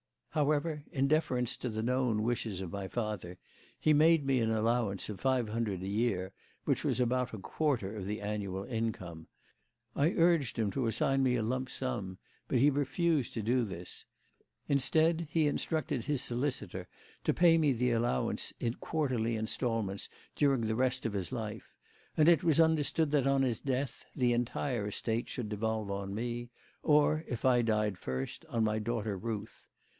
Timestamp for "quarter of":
7.37-8.07